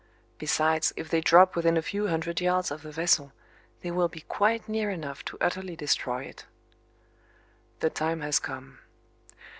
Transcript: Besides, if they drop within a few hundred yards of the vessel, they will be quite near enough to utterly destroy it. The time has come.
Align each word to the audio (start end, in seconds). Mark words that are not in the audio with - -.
Besides, 0.39 0.93
if 0.97 1.11
they 1.11 1.21
drop 1.21 1.55
within 1.55 1.77
a 1.77 1.83
few 1.83 2.07
hundred 2.07 2.41
yards 2.41 2.71
of 2.71 2.81
the 2.81 2.91
vessel, 2.91 3.33
they 3.81 3.91
will 3.91 4.07
be 4.07 4.21
quite 4.21 4.67
near 4.67 4.89
enough 4.89 5.23
to 5.25 5.37
utterly 5.39 5.75
destroy 5.75 6.23
it. 6.23 6.43
The 7.81 7.91
time 7.91 8.21
has 8.21 8.39
come. 8.39 8.79